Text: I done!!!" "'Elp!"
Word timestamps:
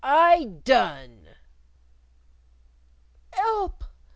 I 0.03 0.45
done!!!" 0.65 1.27
"'Elp!" 3.37 3.83